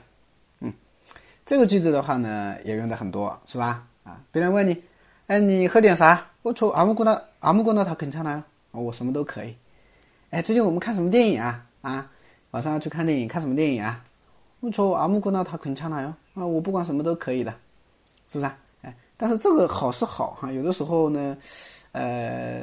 [1.52, 3.86] 这个句子的话呢，也用的很多，是吧？
[4.06, 4.82] 啊，别人问你，
[5.28, 6.26] 哎，你喝点啥？
[6.44, 9.54] 我说阿木姑呢，阿木姑呢，他肯唱了，我什么都可以。
[10.30, 11.66] 哎，最近我们看什么电影啊？
[11.82, 12.10] 啊，
[12.52, 14.02] 晚上要去看电影，看什么电影啊？
[14.62, 16.14] 我说阿木姑呢，他肯唱了哟。
[16.36, 17.52] 啊，我不管什么都可以的，
[18.30, 18.58] 是不是啊？
[18.84, 21.38] 哎，但是这个好是好哈，有的时候呢，
[21.92, 22.62] 呃，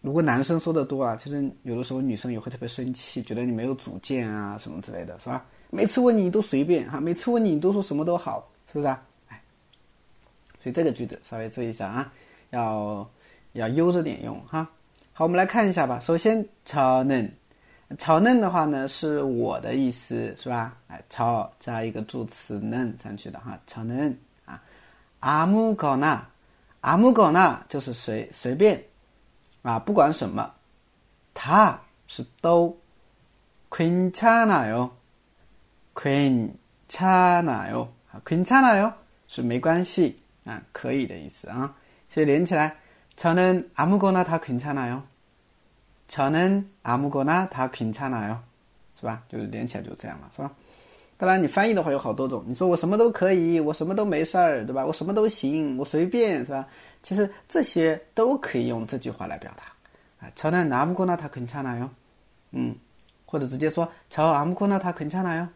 [0.00, 5.44] 如果男生说的多啊，其实有的时候女生也会特别生气，觉得你没有主见啊，什么之类的，是吧？
[5.69, 9.01] 每次问你都随便哈，每次问你你都说什么都好，是不是啊？
[9.29, 9.41] 哎，
[10.61, 12.13] 所以这个句子稍微注意一下啊，
[12.51, 13.09] 要
[13.53, 14.69] 要悠着点用哈。
[15.11, 15.99] 好，我们来看一下吧。
[15.99, 17.29] 首先，超嫩，
[17.97, 20.77] 超嫩的话呢是我的意思，是吧？
[20.87, 24.61] 哎，超加一个助词嫩上去的哈，超嫩啊。
[25.19, 26.25] 阿木高那，
[26.81, 28.81] 阿木高那就是随随便
[29.61, 30.51] 啊，不管什么，
[31.33, 32.77] 他是都，
[33.69, 34.89] 괜찮아 요。
[35.95, 38.91] 괜찮아 요， 啊，괜찮아요
[39.27, 41.73] 是没关系啊，可以的意思啊，
[42.09, 42.75] 所以连起来，
[43.17, 45.01] 저는아무거나다괜찮아 요，
[46.09, 48.37] 저는아무거나다괜찮아 요，
[48.99, 49.23] 是吧？
[49.29, 50.51] 就是连起来就这样了，是吧？
[51.17, 54.85] 当然，你翻译的话有好多种，你说我什么都可以，我什么都没事儿，对吧？
[54.85, 56.67] 我什么都行，我随便，是吧？
[57.01, 61.89] 其实这些都可以用这句话来表达啊，저는아무거나다괜찮아 요，
[62.51, 62.75] 嗯，
[63.25, 65.47] 或者直接说저아무거나다괜찮아 요。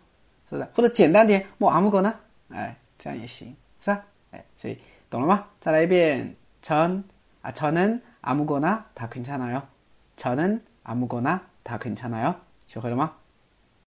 [0.54, 0.68] 是不是？
[0.76, 2.14] 或者简单点，我阿木哥呢？
[2.50, 4.04] 哎，这样也行，是吧？
[4.32, 4.78] 哎，所以
[5.09, 5.45] 懂了吗？
[5.59, 7.04] 再来一遍，전
[7.42, 9.62] 啊，저는아무거나다괜찮아 요。
[10.18, 12.36] 저는아무거나다괜찮아 요。
[12.67, 13.14] 学会了吗？